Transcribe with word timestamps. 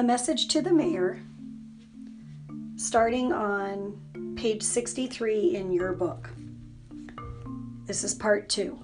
A 0.00 0.02
message 0.02 0.48
to 0.48 0.62
the 0.62 0.72
mayor, 0.72 1.20
starting 2.76 3.34
on 3.34 4.34
page 4.34 4.62
63 4.62 5.54
in 5.54 5.70
your 5.72 5.92
book. 5.92 6.30
This 7.84 8.02
is 8.02 8.14
part 8.14 8.48
two. 8.48 8.82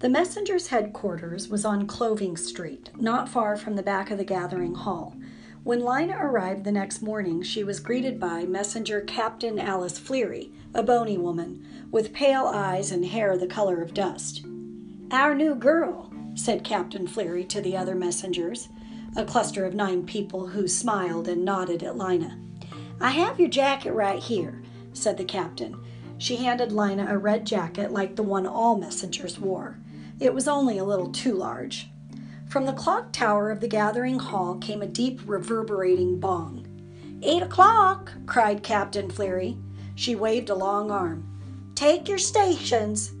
The 0.00 0.08
messenger's 0.08 0.66
headquarters 0.66 1.48
was 1.48 1.64
on 1.64 1.86
Cloving 1.86 2.36
Street, 2.36 2.90
not 2.96 3.28
far 3.28 3.56
from 3.56 3.76
the 3.76 3.84
back 3.84 4.10
of 4.10 4.18
the 4.18 4.24
gathering 4.24 4.74
hall. 4.74 5.14
When 5.62 5.84
Lina 5.84 6.18
arrived 6.20 6.64
the 6.64 6.72
next 6.72 7.00
morning, 7.00 7.44
she 7.44 7.62
was 7.62 7.78
greeted 7.78 8.18
by 8.18 8.42
Messenger 8.42 9.02
Captain 9.02 9.56
Alice 9.56 10.00
Fleery, 10.00 10.50
a 10.74 10.82
bony 10.82 11.16
woman, 11.16 11.64
with 11.92 12.12
pale 12.12 12.46
eyes 12.46 12.90
and 12.90 13.04
hair 13.04 13.38
the 13.38 13.46
color 13.46 13.80
of 13.80 13.94
dust. 13.94 14.44
Our 15.12 15.32
new 15.32 15.54
girl, 15.54 16.12
said 16.34 16.64
Captain 16.64 17.06
Fleery 17.06 17.44
to 17.44 17.60
the 17.60 17.76
other 17.76 17.94
messengers, 17.94 18.68
a 19.16 19.24
cluster 19.24 19.64
of 19.64 19.74
nine 19.74 20.04
people 20.04 20.46
who 20.46 20.68
smiled 20.68 21.26
and 21.26 21.44
nodded 21.44 21.82
at 21.82 21.98
Lina. 21.98 22.38
I 23.00 23.10
have 23.10 23.40
your 23.40 23.48
jacket 23.48 23.92
right 23.92 24.22
here, 24.22 24.62
said 24.92 25.16
the 25.16 25.24
captain. 25.24 25.76
She 26.18 26.36
handed 26.36 26.70
Lina 26.70 27.06
a 27.08 27.18
red 27.18 27.46
jacket 27.46 27.92
like 27.92 28.14
the 28.14 28.22
one 28.22 28.46
all 28.46 28.76
messengers 28.76 29.38
wore. 29.38 29.78
It 30.20 30.34
was 30.34 30.46
only 30.46 30.78
a 30.78 30.84
little 30.84 31.10
too 31.10 31.34
large. 31.34 31.88
From 32.48 32.66
the 32.66 32.72
clock 32.72 33.12
tower 33.12 33.50
of 33.50 33.60
the 33.60 33.68
gathering 33.68 34.18
hall 34.18 34.56
came 34.56 34.82
a 34.82 34.86
deep, 34.86 35.20
reverberating 35.24 36.20
bong. 36.20 36.66
Eight 37.22 37.42
o'clock, 37.42 38.12
cried 38.26 38.62
Captain 38.62 39.10
Fleery. 39.10 39.56
She 39.94 40.14
waved 40.14 40.50
a 40.50 40.54
long 40.54 40.90
arm. 40.90 41.26
Take 41.74 42.08
your 42.08 42.18
stations. 42.18 43.12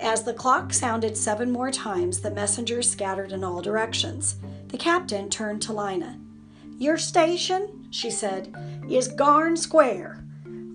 As 0.00 0.24
the 0.24 0.34
clock 0.34 0.72
sounded 0.72 1.16
seven 1.16 1.50
more 1.50 1.70
times, 1.70 2.20
the 2.20 2.30
messengers 2.30 2.90
scattered 2.90 3.32
in 3.32 3.44
all 3.44 3.62
directions. 3.62 4.36
The 4.68 4.78
captain 4.78 5.28
turned 5.30 5.62
to 5.62 5.72
Lina. 5.72 6.18
Your 6.78 6.98
station, 6.98 7.88
she 7.90 8.10
said, 8.10 8.54
is 8.88 9.08
Garn 9.08 9.56
Square. 9.56 10.24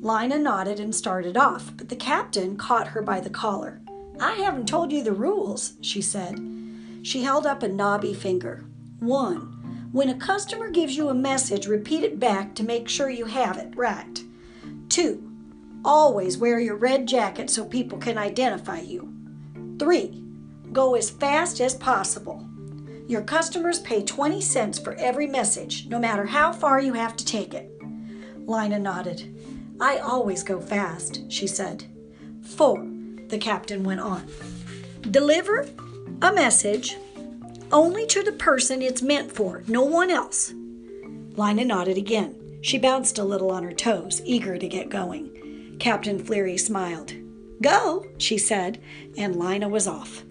Lina 0.01 0.37
nodded 0.37 0.79
and 0.79 0.93
started 0.93 1.37
off, 1.37 1.71
but 1.77 1.89
the 1.89 1.95
captain 1.95 2.57
caught 2.57 2.89
her 2.89 3.01
by 3.01 3.19
the 3.19 3.29
collar. 3.29 3.81
I 4.19 4.33
haven't 4.33 4.67
told 4.67 4.91
you 4.91 5.03
the 5.03 5.13
rules, 5.13 5.73
she 5.81 6.01
said. 6.01 6.39
She 7.03 7.23
held 7.23 7.45
up 7.45 7.63
a 7.63 7.67
knobby 7.67 8.13
finger. 8.13 8.65
One, 8.99 9.89
when 9.91 10.09
a 10.09 10.17
customer 10.17 10.69
gives 10.69 10.97
you 10.97 11.09
a 11.09 11.13
message, 11.13 11.67
repeat 11.67 12.03
it 12.03 12.19
back 12.19 12.55
to 12.55 12.63
make 12.63 12.89
sure 12.89 13.09
you 13.09 13.25
have 13.25 13.57
it 13.57 13.75
right. 13.75 14.23
Two, 14.89 15.31
always 15.85 16.37
wear 16.37 16.59
your 16.59 16.75
red 16.75 17.07
jacket 17.07 17.49
so 17.49 17.63
people 17.63 17.97
can 17.97 18.17
identify 18.17 18.79
you. 18.79 19.13
Three, 19.77 20.23
go 20.71 20.95
as 20.95 21.09
fast 21.09 21.61
as 21.61 21.75
possible. 21.75 22.47
Your 23.07 23.21
customers 23.21 23.79
pay 23.79 24.03
20 24.03 24.39
cents 24.39 24.79
for 24.79 24.93
every 24.95 25.27
message, 25.27 25.87
no 25.87 25.99
matter 25.99 26.25
how 26.25 26.53
far 26.53 26.79
you 26.79 26.93
have 26.93 27.15
to 27.17 27.25
take 27.25 27.53
it. 27.53 27.69
Lina 28.47 28.79
nodded. 28.79 29.35
I 29.79 29.97
always 29.97 30.43
go 30.43 30.61
fast, 30.61 31.29
she 31.31 31.47
said. 31.47 31.85
Four, 32.41 32.87
the 33.27 33.37
captain 33.37 33.83
went 33.83 33.99
on. 33.99 34.27
Deliver 35.01 35.67
a 36.21 36.31
message 36.31 36.97
only 37.71 38.05
to 38.07 38.23
the 38.23 38.31
person 38.31 38.81
it's 38.81 39.01
meant 39.01 39.31
for, 39.31 39.63
no 39.67 39.83
one 39.83 40.09
else. 40.09 40.53
Lina 41.35 41.65
nodded 41.65 41.97
again. 41.97 42.59
She 42.61 42.77
bounced 42.77 43.17
a 43.17 43.23
little 43.23 43.51
on 43.51 43.63
her 43.63 43.73
toes, 43.73 44.21
eager 44.23 44.57
to 44.57 44.67
get 44.67 44.89
going. 44.89 45.75
Captain 45.79 46.23
Fleery 46.23 46.57
smiled. 46.57 47.13
Go, 47.61 48.05
she 48.17 48.37
said, 48.37 48.79
and 49.17 49.35
Lina 49.35 49.67
was 49.67 49.87
off. 49.87 50.23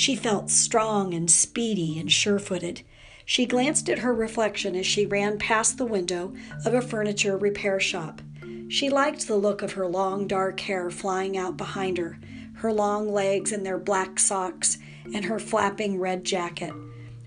She 0.00 0.16
felt 0.16 0.48
strong 0.48 1.12
and 1.12 1.30
speedy 1.30 1.98
and 1.98 2.10
sure 2.10 2.38
footed. 2.38 2.80
She 3.26 3.44
glanced 3.44 3.90
at 3.90 3.98
her 3.98 4.14
reflection 4.14 4.74
as 4.74 4.86
she 4.86 5.04
ran 5.04 5.38
past 5.38 5.76
the 5.76 5.84
window 5.84 6.32
of 6.64 6.72
a 6.72 6.80
furniture 6.80 7.36
repair 7.36 7.78
shop. 7.78 8.22
She 8.70 8.88
liked 8.88 9.28
the 9.28 9.36
look 9.36 9.60
of 9.60 9.72
her 9.72 9.86
long 9.86 10.26
dark 10.26 10.60
hair 10.60 10.88
flying 10.90 11.36
out 11.36 11.58
behind 11.58 11.98
her, 11.98 12.18
her 12.54 12.72
long 12.72 13.12
legs 13.12 13.52
in 13.52 13.62
their 13.62 13.76
black 13.76 14.18
socks, 14.18 14.78
and 15.12 15.26
her 15.26 15.38
flapping 15.38 16.00
red 16.00 16.24
jacket. 16.24 16.72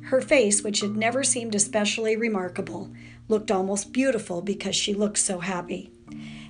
Her 0.05 0.19
face, 0.19 0.63
which 0.63 0.79
had 0.79 0.95
never 0.95 1.23
seemed 1.23 1.53
especially 1.53 2.15
remarkable, 2.15 2.91
looked 3.27 3.51
almost 3.51 3.93
beautiful 3.93 4.41
because 4.41 4.75
she 4.75 4.95
looked 4.95 5.19
so 5.19 5.41
happy. 5.41 5.91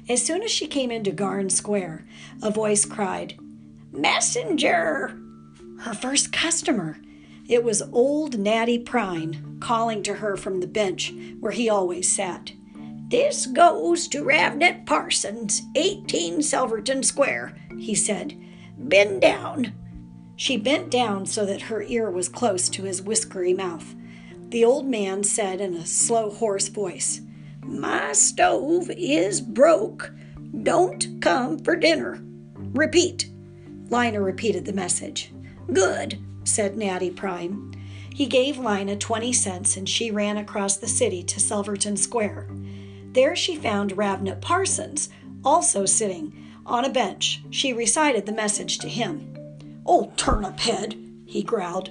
As 0.08 0.26
soon 0.26 0.42
as 0.42 0.52
she 0.52 0.68
came 0.68 0.90
into 0.90 1.12
Garn 1.12 1.50
Square, 1.50 2.08
a 2.42 2.50
voice 2.50 2.86
cried, 2.86 3.38
Messenger! 3.92 5.20
Her 5.84 5.94
first 5.94 6.32
customer! 6.32 6.98
It 7.50 7.62
was 7.62 7.82
old 7.92 8.40
Natty 8.40 8.82
Prine 8.82 9.60
calling 9.60 10.02
to 10.04 10.14
her 10.14 10.38
from 10.38 10.62
the 10.62 10.68
bench 10.68 11.14
where 11.42 11.52
he 11.52 11.68
always 11.68 12.10
sat. 12.10 12.54
This 13.10 13.48
goes 13.48 14.08
to 14.08 14.24
Ravnet 14.24 14.86
Parsons, 14.86 15.62
18 15.76 16.42
Silverton 16.42 17.04
Square, 17.04 17.58
he 17.78 17.94
said. 17.96 18.34
Bend 18.78 19.20
down. 19.20 19.74
She 20.38 20.56
bent 20.56 20.90
down 20.90 21.26
so 21.26 21.46
that 21.46 21.64
her 21.64 21.84
ear 21.84 22.10
was 22.10 22.30
close 22.30 22.70
to 22.70 22.84
his 22.84 23.02
whiskery 23.02 23.54
mouth. 23.54 23.94
The 24.52 24.64
old 24.64 24.88
man 24.88 25.26
said 25.26 25.60
in 25.60 25.74
a 25.74 25.86
slow, 25.86 26.30
hoarse 26.30 26.70
voice, 26.70 27.20
My 27.62 28.14
stove 28.14 28.90
is 28.90 29.42
broke. 29.42 30.14
Don't 30.64 31.22
come 31.22 31.60
for 31.60 31.76
dinner. 31.76 32.24
Repeat. 32.56 33.30
Lina 33.90 34.22
repeated 34.22 34.64
the 34.64 34.72
message. 34.72 35.34
Good, 35.72 36.20
said 36.44 36.78
Natty 36.78 37.12
Prine. 37.12 37.76
He 38.14 38.26
gave 38.26 38.58
Lina 38.58 38.96
20 38.96 39.34
cents 39.34 39.78
and 39.78 39.88
she 39.90 40.12
ran 40.12 40.38
across 40.38 40.78
the 40.78 40.88
city 40.88 41.24
to 41.24 41.40
Silverton 41.40 41.98
Square. 41.98 42.48
There 43.14 43.36
she 43.36 43.56
found 43.56 43.98
Ravnet 43.98 44.42
Parsons, 44.42 45.10
also 45.44 45.86
sitting 45.86 46.34
on 46.66 46.86
a 46.86 46.90
bench. 46.90 47.42
She 47.50 47.74
recited 47.74 48.26
the 48.26 48.32
message 48.32 48.78
to 48.80 48.88
him. 48.88 49.36
Old 49.86 50.18
turnip 50.18 50.60
head, 50.60 50.96
he 51.26 51.44
growled. 51.44 51.90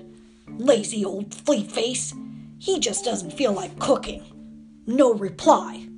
Lazy 0.59 1.05
old 1.05 1.34
flea 1.34 1.65
face. 1.65 2.15
He 2.59 2.78
just 2.78 3.05
doesn't 3.05 3.32
feel 3.32 3.53
like 3.53 3.78
cooking. 3.78 4.22
No 4.87 5.15
reply. 5.15 5.88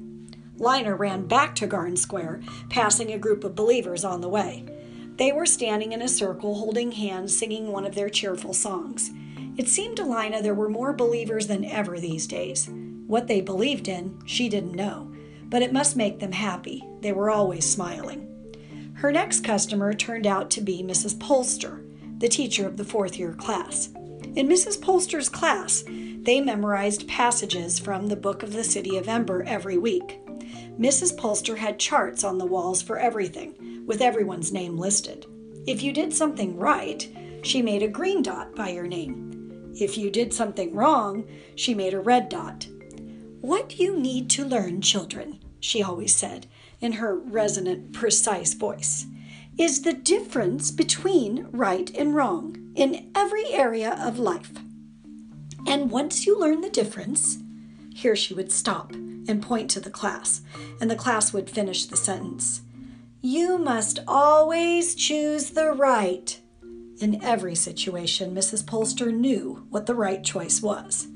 Lina 0.57 0.95
ran 0.95 1.27
back 1.27 1.55
to 1.57 1.67
Garn 1.67 1.97
Square, 1.97 2.41
passing 2.71 3.13
a 3.13 3.19
group 3.19 3.45
of 3.45 3.55
believers 3.55 4.05
on 4.05 4.21
the 4.21 4.29
way. 4.29 4.65
They 5.17 5.31
were 5.31 5.47
standing 5.47 5.93
in 5.93 6.03
a 6.03 6.09
circle, 6.09 6.55
holding 6.55 6.93
hands, 6.93 7.37
singing 7.37 7.71
one 7.71 7.87
of 7.87 7.95
their 7.95 8.09
cheerful 8.09 8.53
songs. 8.53 9.11
It 9.57 9.69
seemed 9.69 9.97
to 9.99 10.05
Lina 10.05 10.43
there 10.43 10.55
were 10.55 10.69
more 10.69 10.93
believers 10.93 11.47
than 11.47 11.65
ever 11.65 12.01
these 12.01 12.27
days. 12.27 12.69
What 13.07 13.29
they 13.29 13.41
believed 13.41 13.87
in, 13.87 14.19
she 14.27 14.49
didn't 14.49 14.75
know, 14.75 15.13
but 15.45 15.63
it 15.63 15.73
must 15.73 15.97
make 15.97 16.19
them 16.19 16.33
happy. 16.33 16.83
They 17.01 17.13
were 17.13 17.31
always 17.31 17.65
smiling. 17.65 18.29
Her 18.95 19.13
next 19.13 19.45
customer 19.45 19.93
turned 19.93 20.27
out 20.27 20.51
to 20.51 20.61
be 20.61 20.83
Mrs. 20.83 21.17
Polster, 21.19 21.85
the 22.19 22.29
teacher 22.29 22.67
of 22.67 22.77
the 22.77 22.85
fourth 22.85 23.17
year 23.17 23.35
class. 23.35 23.91
In 24.35 24.49
Mrs. 24.49 24.81
Polster's 24.81 25.29
class, 25.29 25.85
they 25.87 26.41
memorized 26.41 27.07
passages 27.07 27.79
from 27.79 28.09
the 28.09 28.17
Book 28.17 28.43
of 28.43 28.53
the 28.53 28.65
City 28.65 28.97
of 28.97 29.09
Ember 29.09 29.45
every 29.45 29.79
week. 29.79 30.21
Mrs. 30.79 31.17
Polster 31.17 31.59
had 31.59 31.79
charts 31.79 32.25
on 32.25 32.39
the 32.39 32.47
walls 32.47 32.83
for 32.83 32.99
everything, 32.99 33.55
with 33.87 34.01
everyone's 34.01 34.53
name 34.53 34.77
listed. 34.77 35.27
If 35.67 35.83
you 35.83 35.93
did 35.93 36.13
something 36.13 36.57
right, 36.57 37.09
she 37.43 37.63
made 37.63 37.83
a 37.83 37.89
green 37.89 38.23
dot 38.23 38.55
by 38.55 38.71
your 38.71 38.87
name. 38.87 39.73
If 39.79 39.99
you 39.99 40.11
did 40.11 40.33
something 40.33 40.75
wrong, 40.75 41.25
she 41.57 41.75
made 41.75 41.95
a 41.95 42.01
red 42.01 42.29
dot. 42.29 42.67
What 43.41 43.79
you 43.79 43.97
need 43.97 44.31
to 44.31 44.45
learn, 44.45 44.81
children? 44.81 45.41
she 45.61 45.83
always 45.83 46.15
said 46.15 46.47
in 46.81 46.93
her 46.93 47.17
resonant, 47.17 47.93
precise 47.93 48.53
voice, 48.53 49.07
is 49.57 49.83
the 49.83 49.95
difference 49.95 50.71
between 50.71 51.49
right 51.53 51.91
and 51.97 52.15
wrong 52.15 52.73
in 52.75 53.11
every 53.15 53.47
area 53.47 53.97
of 53.99 54.19
life. 54.19 54.53
And 55.67 55.91
once 55.91 56.27
you 56.27 56.39
learn 56.39 56.61
the 56.61 56.69
difference, 56.69 57.39
here 57.95 58.15
she 58.15 58.35
would 58.35 58.53
stop 58.53 58.93
and 58.93 59.43
point 59.43 59.71
to 59.71 59.81
the 59.81 59.91
class, 59.91 60.43
and 60.81 60.91
the 60.91 60.97
class 60.97 61.33
would 61.33 61.49
finish 61.49 61.87
the 61.87 61.97
sentence. 61.97 62.61
You 63.27 63.57
must 63.57 64.01
always 64.07 64.95
choose 64.95 65.49
the 65.49 65.73
right. 65.73 66.39
In 67.01 67.25
every 67.25 67.55
situation, 67.55 68.35
Mrs. 68.35 68.63
Polster 68.67 69.11
knew 69.11 69.67
what 69.71 69.87
the 69.87 69.95
right 69.95 70.23
choice 70.23 70.61
was. 70.61 71.07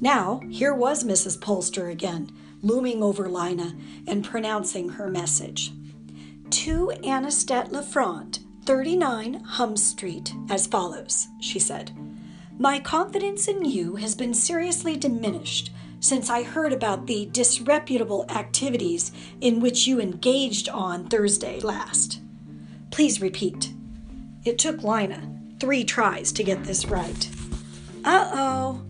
Now, 0.00 0.40
here 0.50 0.74
was 0.74 1.04
Mrs. 1.04 1.38
Polster 1.38 1.92
again, 1.92 2.28
looming 2.60 3.04
over 3.04 3.28
Lina 3.28 3.76
and 4.08 4.24
pronouncing 4.24 4.88
her 4.88 5.08
message. 5.08 5.70
To 6.50 6.92
Anistet 7.04 7.70
Lafront, 7.70 8.40
39 8.64 9.34
Hum 9.34 9.76
Street, 9.76 10.34
as 10.50 10.66
follows, 10.66 11.28
she 11.40 11.60
said. 11.60 11.92
My 12.58 12.80
confidence 12.80 13.46
in 13.46 13.64
you 13.64 13.94
has 13.94 14.16
been 14.16 14.34
seriously 14.34 14.96
diminished 14.96 15.70
since 16.04 16.28
I 16.28 16.42
heard 16.42 16.74
about 16.74 17.06
the 17.06 17.30
disreputable 17.32 18.26
activities 18.28 19.10
in 19.40 19.58
which 19.58 19.86
you 19.86 19.98
engaged 19.98 20.68
on 20.68 21.08
Thursday 21.08 21.60
last. 21.60 22.20
Please 22.90 23.22
repeat. 23.22 23.72
It 24.44 24.58
took 24.58 24.82
Lina 24.82 25.34
three 25.58 25.82
tries 25.82 26.30
to 26.32 26.44
get 26.44 26.62
this 26.64 26.84
right. 26.84 27.30
Uh 28.04 28.30
oh. 28.34 28.82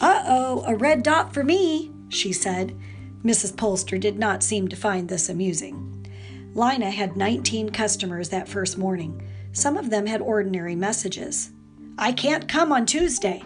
Uh 0.00 0.22
oh, 0.24 0.64
a 0.68 0.76
red 0.76 1.02
dot 1.02 1.34
for 1.34 1.42
me, 1.42 1.90
she 2.08 2.32
said. 2.32 2.78
Mrs. 3.24 3.56
Polster 3.56 3.98
did 3.98 4.20
not 4.20 4.44
seem 4.44 4.68
to 4.68 4.76
find 4.76 5.08
this 5.08 5.28
amusing. 5.28 6.06
Lina 6.54 6.92
had 6.92 7.16
19 7.16 7.70
customers 7.70 8.28
that 8.28 8.48
first 8.48 8.78
morning. 8.78 9.28
Some 9.50 9.76
of 9.76 9.90
them 9.90 10.06
had 10.06 10.20
ordinary 10.20 10.76
messages. 10.76 11.50
I 11.98 12.12
can't 12.12 12.48
come 12.48 12.70
on 12.70 12.86
Tuesday. 12.86 13.42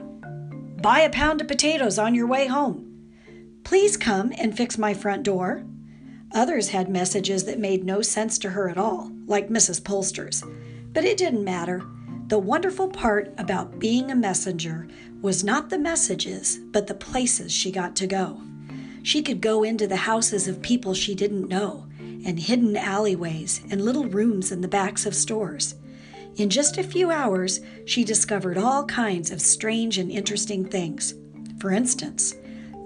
Buy 0.83 1.01
a 1.01 1.11
pound 1.11 1.41
of 1.41 1.49
potatoes 1.49 1.99
on 1.99 2.15
your 2.15 2.27
way 2.27 2.47
home. 2.47 3.11
Please 3.65 3.97
come 3.97 4.33
and 4.39 4.57
fix 4.57 4.77
my 4.77 4.93
front 4.93 5.23
door. 5.23 5.65
Others 6.33 6.69
had 6.69 6.89
messages 6.89 7.45
that 7.45 7.59
made 7.59 7.83
no 7.83 8.03
sense 8.03 8.39
to 8.39 8.51
her 8.51 8.69
at 8.69 8.77
all, 8.77 9.11
like 9.27 9.49
Mrs. 9.49 9.83
Polster's. 9.83 10.45
But 10.93 11.05
it 11.05 11.17
didn't 11.17 11.45
matter. 11.45 11.83
The 12.29 12.39
wonderful 12.39 12.89
part 12.89 13.33
about 13.39 13.79
being 13.79 14.11
a 14.11 14.15
messenger 14.15 14.87
was 15.23 15.43
not 15.43 15.71
the 15.71 15.79
messages, 15.79 16.59
but 16.73 16.87
the 16.87 16.95
places 16.95 17.53
she 17.53 17.73
got 17.73 17.97
to 17.97 18.07
go. 18.07 18.41
She 19.03 19.23
could 19.23 19.41
go 19.41 19.63
into 19.63 19.87
the 19.87 19.97
houses 19.97 20.47
of 20.47 20.63
people 20.63 20.93
she 20.93 21.15
didn't 21.15 21.49
know, 21.49 21.87
and 21.99 22.39
hidden 22.39 22.77
alleyways 22.77 23.63
and 23.71 23.85
little 23.85 24.05
rooms 24.05 24.53
in 24.53 24.61
the 24.61 24.69
backs 24.69 25.07
of 25.07 25.15
stores. 25.15 25.77
In 26.37 26.51
just 26.51 26.77
a 26.77 26.83
few 26.83 27.11
hours, 27.11 27.61
she 27.87 28.05
discovered 28.05 28.59
all 28.59 28.85
kinds 28.85 29.31
of 29.31 29.41
strange 29.41 29.97
and 29.97 30.11
interesting 30.11 30.67
things. 30.67 31.15
For 31.59 31.71
instance, 31.71 32.35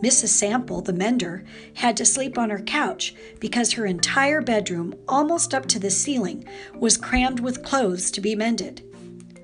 Mrs. 0.03 0.29
Sample, 0.29 0.81
the 0.83 0.93
mender, 0.93 1.45
had 1.75 1.97
to 1.97 2.07
sleep 2.07 2.39
on 2.39 2.51
her 2.51 2.61
couch 2.61 3.15
because 3.41 3.73
her 3.73 3.87
entire 3.87 4.41
bedroom, 4.41 4.95
almost 5.09 5.53
up 5.53 5.67
to 5.67 5.81
the 5.81 5.91
ceiling, 5.91 6.45
was 6.77 6.97
crammed 6.97 7.41
with 7.41 7.65
clothes 7.65 8.13
to 8.13 8.21
be 8.21 8.37
mended. 8.37 8.83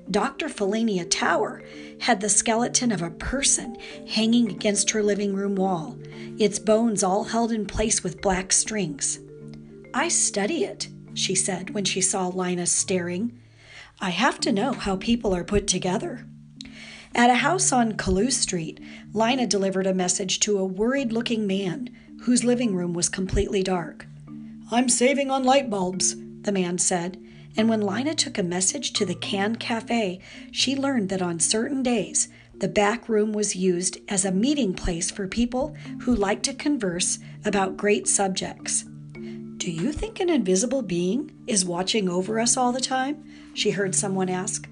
Dr. 0.09 0.47
Felania 0.47 1.05
Tower 1.09 1.61
had 1.99 2.21
the 2.21 2.29
skeleton 2.29 2.93
of 2.93 3.01
a 3.01 3.11
person 3.11 3.77
hanging 4.07 4.49
against 4.49 4.91
her 4.91 5.03
living 5.03 5.35
room 5.35 5.55
wall, 5.55 5.97
its 6.39 6.59
bones 6.59 7.03
all 7.03 7.25
held 7.25 7.51
in 7.51 7.65
place 7.65 8.03
with 8.03 8.21
black 8.21 8.53
strings. 8.53 9.19
I 9.93 10.07
study 10.07 10.63
it, 10.63 10.87
she 11.13 11.35
said 11.35 11.71
when 11.71 11.83
she 11.83 11.99
saw 11.99 12.29
Lina 12.29 12.67
staring. 12.67 13.37
I 13.99 14.11
have 14.11 14.39
to 14.41 14.51
know 14.51 14.73
how 14.73 14.95
people 14.95 15.35
are 15.35 15.43
put 15.43 15.65
together. 15.65 16.25
At 17.15 17.31
a 17.31 17.35
house 17.35 17.71
on 17.71 17.97
Calloo 17.97 18.29
Street, 18.29 18.79
Lina 19.11 19.47
delivered 19.47 19.87
a 19.87 19.93
message 19.93 20.39
to 20.41 20.59
a 20.59 20.65
worried 20.65 21.11
looking 21.11 21.47
man 21.47 21.89
whose 22.21 22.43
living 22.43 22.75
room 22.75 22.93
was 22.93 23.09
completely 23.09 23.63
dark. 23.63 24.05
I'm 24.69 24.87
saving 24.87 25.31
on 25.31 25.43
light 25.43 25.69
bulbs, 25.69 26.15
the 26.41 26.51
man 26.51 26.77
said. 26.77 27.19
And 27.55 27.69
when 27.69 27.81
Lina 27.81 28.13
took 28.13 28.37
a 28.37 28.43
message 28.43 28.93
to 28.93 29.05
the 29.05 29.15
Can 29.15 29.55
Cafe, 29.55 30.19
she 30.51 30.75
learned 30.75 31.09
that 31.09 31.23
on 31.23 31.39
certain 31.39 31.81
days, 31.81 32.27
the 32.59 32.67
back 32.67 33.09
room 33.09 33.33
was 33.33 33.55
used 33.55 33.97
as 34.09 34.25
a 34.25 34.31
meeting 34.31 34.75
place 34.75 35.09
for 35.09 35.27
people 35.27 35.75
who 36.01 36.13
like 36.13 36.43
to 36.43 36.53
converse 36.53 37.17
about 37.45 37.77
great 37.77 38.07
subjects. 38.07 38.85
Do 39.57 39.71
you 39.71 39.91
think 39.91 40.19
an 40.19 40.29
invisible 40.29 40.83
being 40.83 41.31
is 41.47 41.65
watching 41.65 42.07
over 42.07 42.39
us 42.39 42.57
all 42.57 42.71
the 42.71 42.79
time? 42.79 43.23
She 43.57 43.71
heard 43.71 43.95
someone 43.95 44.29
ask. 44.29 44.69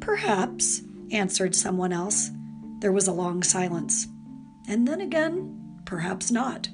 Perhaps, 0.00 0.80
answered 1.10 1.54
someone 1.54 1.92
else. 1.92 2.30
There 2.80 2.90
was 2.90 3.06
a 3.06 3.12
long 3.12 3.42
silence. 3.42 4.06
And 4.66 4.88
then 4.88 5.02
again, 5.02 5.82
perhaps 5.84 6.30
not. 6.30 6.70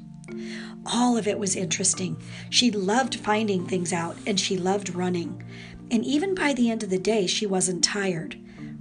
All 0.87 1.17
of 1.17 1.27
it 1.27 1.41
was 1.41 1.57
interesting. 1.57 2.23
She 2.51 2.71
loved 2.71 3.17
finding 3.17 3.67
things 3.67 3.93
out 3.93 4.17
and 4.29 4.39
she 4.39 4.57
loved 4.57 4.95
running. 4.95 5.43
And 5.91 6.05
even 6.05 6.37
by 6.37 6.53
the 6.53 6.71
end 6.71 6.85
of 6.85 6.91
the 6.91 7.01
day, 7.01 7.27
she 7.27 7.47
wasn't 7.47 7.83
tired. 7.83 8.37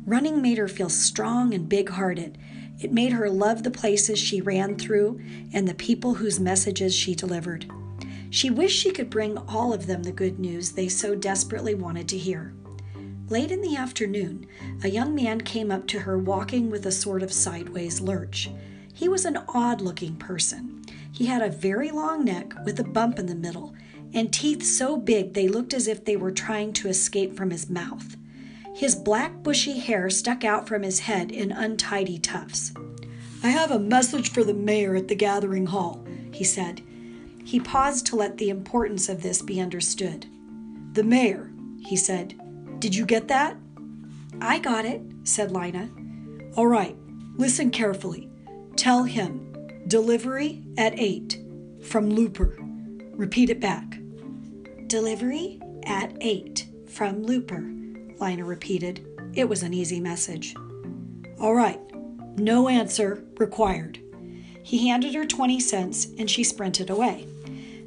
Running 0.06 0.40
made 0.40 0.60
her 0.60 0.68
feel 0.68 0.90
strong 0.90 1.56
and 1.56 1.68
big 1.68 1.90
hearted. 1.90 2.38
It 2.80 2.94
made 2.94 3.14
her 3.14 3.32
love 3.32 3.64
the 3.64 3.72
places 3.72 4.20
she 4.20 4.42
ran 4.42 4.78
through 4.78 5.20
and 5.52 5.68
the 5.68 5.74
people 5.74 6.14
whose 6.14 6.40
messages 6.40 6.94
she 6.94 7.16
delivered. 7.16 7.66
She 8.30 8.52
wished 8.52 8.80
she 8.80 8.92
could 8.92 9.10
bring 9.10 9.40
all 9.40 9.74
of 9.74 9.88
them 9.88 10.04
the 10.04 10.12
good 10.12 10.38
news 10.38 10.74
they 10.74 10.88
so 10.88 11.16
desperately 11.16 11.74
wanted 11.74 12.08
to 12.10 12.18
hear. 12.20 12.54
Late 13.30 13.52
in 13.52 13.62
the 13.62 13.76
afternoon, 13.76 14.48
a 14.84 14.90
young 14.90 15.14
man 15.14 15.42
came 15.42 15.70
up 15.70 15.86
to 15.88 16.00
her 16.00 16.18
walking 16.18 16.72
with 16.72 16.88
a 16.88 16.92
sort 16.92 17.22
of 17.22 17.32
sideways 17.32 18.02
lurch. 18.02 18.50
He 18.92 19.08
was 19.08 19.24
an 19.24 19.38
odd 19.50 19.82
looking 19.82 20.16
person. 20.16 20.84
He 21.12 21.28
had 21.28 21.44
a 21.44 21.50
very 21.50 21.92
long 21.92 22.26
neck 22.26 22.54
with 22.66 22.80
a 22.80 22.84
bump 22.84 23.20
in 23.20 23.28
the 23.28 23.36
middle, 23.36 23.76
and 24.16 24.34
teeth 24.34 24.64
so 24.64 24.98
big 24.98 25.34
they 25.34 25.48
looked 25.48 25.76
as 25.76 25.88
if 25.88 26.06
they 26.06 26.16
were 26.16 26.32
trying 26.32 26.74
to 26.74 26.88
escape 26.88 27.36
from 27.36 27.52
his 27.52 27.70
mouth. 27.70 28.18
His 28.74 28.96
black 28.96 29.44
bushy 29.44 29.78
hair 29.78 30.10
stuck 30.10 30.44
out 30.44 30.68
from 30.68 30.82
his 30.82 31.02
head 31.02 31.32
in 31.32 31.52
untidy 31.52 32.18
tufts. 32.18 32.74
I 33.44 33.50
have 33.50 33.70
a 33.70 33.78
message 33.78 34.32
for 34.32 34.44
the 34.44 34.56
mayor 34.56 34.96
at 34.96 35.08
the 35.08 35.14
gathering 35.14 35.68
hall, 35.68 36.04
he 36.32 36.44
said. 36.44 36.82
He 37.46 37.60
paused 37.60 38.08
to 38.08 38.16
let 38.16 38.38
the 38.38 38.50
importance 38.50 39.08
of 39.08 39.22
this 39.22 39.44
be 39.44 39.62
understood. 39.62 40.26
The 40.94 41.04
mayor, 41.04 41.52
he 41.80 41.96
said, 41.96 42.39
did 42.80 42.96
you 42.96 43.06
get 43.06 43.28
that? 43.28 43.58
I 44.42 44.60
got 44.60 44.86
it, 44.86 45.02
said 45.24 45.52
Lina. 45.52 45.90
All 46.56 46.68
right, 46.68 46.96
listen 47.38 47.72
carefully. 47.72 48.30
Tell 48.76 49.04
him, 49.04 49.54
delivery 49.88 50.64
at 50.78 50.98
8 50.98 51.38
from 51.82 52.10
Looper. 52.10 52.58
Repeat 53.12 53.50
it 53.50 53.60
back. 53.60 54.00
Delivery 54.88 55.60
at 55.84 56.16
8 56.22 56.68
from 56.88 57.24
Looper, 57.24 57.72
Lina 58.20 58.46
repeated. 58.46 59.06
It 59.34 59.48
was 59.48 59.62
an 59.64 59.74
easy 59.74 60.00
message. 60.00 60.56
All 61.40 61.54
right, 61.54 61.80
no 62.38 62.70
answer 62.70 63.24
required. 63.38 64.00
He 64.64 64.88
handed 64.88 65.16
her 65.16 65.26
20 65.26 65.60
cents 65.60 66.08
and 66.18 66.30
she 66.30 66.44
sprinted 66.44 66.90
away. 66.90 67.28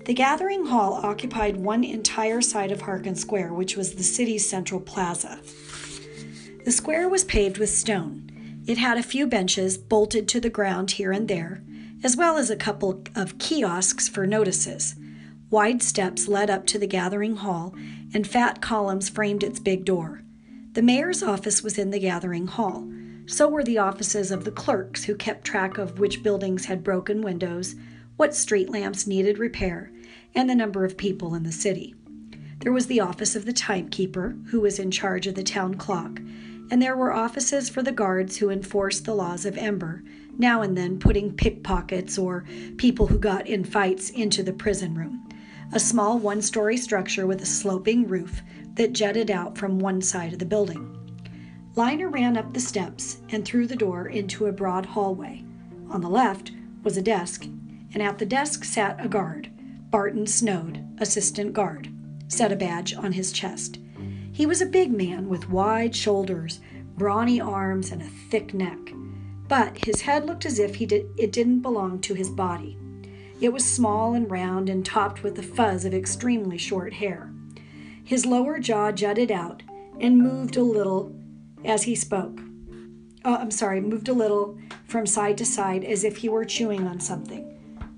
The 0.04 0.14
gathering 0.14 0.66
hall 0.66 0.94
occupied 0.94 1.58
one 1.58 1.84
entire 1.84 2.40
side 2.40 2.72
of 2.72 2.80
Harkin 2.80 3.14
Square, 3.14 3.54
which 3.54 3.76
was 3.76 3.94
the 3.94 4.02
city's 4.02 4.48
central 4.48 4.80
plaza. 4.80 5.38
The 6.64 6.72
square 6.72 7.08
was 7.08 7.22
paved 7.22 7.58
with 7.58 7.70
stone. 7.70 8.28
It 8.66 8.78
had 8.78 8.98
a 8.98 9.02
few 9.02 9.28
benches 9.28 9.78
bolted 9.78 10.26
to 10.28 10.40
the 10.40 10.50
ground 10.50 10.92
here 10.92 11.12
and 11.12 11.28
there, 11.28 11.62
as 12.02 12.16
well 12.16 12.36
as 12.36 12.50
a 12.50 12.56
couple 12.56 13.04
of 13.14 13.38
kiosks 13.38 14.08
for 14.08 14.26
notices. 14.26 14.96
Wide 15.50 15.82
steps 15.82 16.26
led 16.26 16.50
up 16.50 16.66
to 16.66 16.80
the 16.80 16.86
gathering 16.88 17.36
hall, 17.36 17.72
and 18.12 18.26
fat 18.26 18.60
columns 18.60 19.08
framed 19.08 19.44
its 19.44 19.60
big 19.60 19.84
door. 19.84 20.22
The 20.72 20.82
mayor's 20.82 21.22
office 21.22 21.62
was 21.62 21.78
in 21.78 21.90
the 21.90 22.00
gathering 22.00 22.48
hall. 22.48 22.88
So 23.26 23.48
were 23.48 23.62
the 23.62 23.78
offices 23.78 24.32
of 24.32 24.44
the 24.44 24.50
clerks 24.50 25.04
who 25.04 25.14
kept 25.14 25.44
track 25.44 25.78
of 25.78 26.00
which 26.00 26.24
buildings 26.24 26.64
had 26.64 26.82
broken 26.82 27.22
windows, 27.22 27.76
what 28.16 28.34
street 28.34 28.68
lamps 28.68 29.06
needed 29.06 29.38
repair, 29.38 29.90
and 30.34 30.48
the 30.48 30.54
number 30.54 30.84
of 30.84 30.96
people 30.96 31.34
in 31.34 31.42
the 31.42 31.52
city. 31.52 31.94
There 32.60 32.72
was 32.72 32.86
the 32.86 33.00
office 33.00 33.34
of 33.34 33.44
the 33.44 33.52
timekeeper, 33.52 34.36
who 34.50 34.60
was 34.60 34.78
in 34.78 34.90
charge 34.90 35.26
of 35.26 35.34
the 35.34 35.42
town 35.42 35.74
clock, 35.74 36.20
and 36.70 36.80
there 36.80 36.96
were 36.96 37.12
offices 37.12 37.68
for 37.68 37.82
the 37.82 37.92
guards 37.92 38.36
who 38.36 38.50
enforced 38.50 39.04
the 39.04 39.14
laws 39.14 39.44
of 39.44 39.58
Ember, 39.58 40.02
now 40.38 40.62
and 40.62 40.76
then 40.76 40.98
putting 40.98 41.34
pickpockets 41.34 42.16
or 42.16 42.44
people 42.76 43.06
who 43.06 43.18
got 43.18 43.46
in 43.46 43.64
fights 43.64 44.10
into 44.10 44.42
the 44.42 44.52
prison 44.52 44.94
room. 44.94 45.28
A 45.72 45.80
small 45.80 46.18
one 46.18 46.40
story 46.40 46.76
structure 46.76 47.26
with 47.26 47.42
a 47.42 47.46
sloping 47.46 48.06
roof 48.06 48.42
that 48.74 48.92
jutted 48.92 49.30
out 49.30 49.58
from 49.58 49.78
one 49.78 50.00
side 50.00 50.32
of 50.32 50.38
the 50.38 50.46
building. 50.46 50.98
Lina 51.74 52.08
ran 52.08 52.36
up 52.36 52.52
the 52.52 52.60
steps 52.60 53.18
and 53.30 53.44
through 53.44 53.66
the 53.66 53.76
door 53.76 54.06
into 54.06 54.46
a 54.46 54.52
broad 54.52 54.86
hallway. 54.86 55.42
On 55.90 56.00
the 56.00 56.08
left 56.08 56.52
was 56.82 56.96
a 56.96 57.02
desk, 57.02 57.46
and 57.94 58.02
at 58.02 58.18
the 58.18 58.26
desk 58.26 58.64
sat 58.64 59.04
a 59.04 59.08
guard. 59.08 59.50
Barton 59.90 60.26
Snode, 60.26 60.82
assistant 60.98 61.52
guard, 61.52 61.88
set 62.28 62.50
a 62.52 62.56
badge 62.56 62.94
on 62.94 63.12
his 63.12 63.30
chest. 63.30 63.78
He 64.32 64.46
was 64.46 64.62
a 64.62 64.66
big 64.66 64.90
man 64.90 65.28
with 65.28 65.50
wide 65.50 65.94
shoulders, 65.94 66.60
brawny 66.96 67.40
arms, 67.40 67.92
and 67.92 68.00
a 68.00 68.06
thick 68.30 68.54
neck. 68.54 68.78
But 69.48 69.84
his 69.84 70.00
head 70.00 70.24
looked 70.24 70.46
as 70.46 70.58
if 70.58 70.76
he 70.76 70.86
did, 70.86 71.06
it 71.18 71.32
didn't 71.32 71.60
belong 71.60 72.00
to 72.02 72.14
his 72.14 72.30
body. 72.30 72.78
It 73.40 73.52
was 73.52 73.64
small 73.64 74.14
and 74.14 74.30
round 74.30 74.70
and 74.70 74.86
topped 74.86 75.22
with 75.22 75.38
a 75.38 75.42
fuzz 75.42 75.84
of 75.84 75.92
extremely 75.92 76.56
short 76.56 76.94
hair. 76.94 77.30
His 78.04 78.24
lower 78.24 78.58
jaw 78.58 78.92
jutted 78.92 79.30
out 79.30 79.62
and 80.00 80.18
moved 80.18 80.56
a 80.56 80.62
little 80.62 81.14
as 81.64 81.82
he 81.82 81.94
spoke. 81.94 82.40
Oh, 83.24 83.36
I'm 83.36 83.50
sorry, 83.50 83.80
moved 83.80 84.08
a 84.08 84.14
little 84.14 84.58
from 84.86 85.06
side 85.06 85.38
to 85.38 85.44
side 85.44 85.84
as 85.84 86.02
if 86.02 86.18
he 86.18 86.28
were 86.28 86.44
chewing 86.44 86.86
on 86.86 86.98
something. 86.98 87.48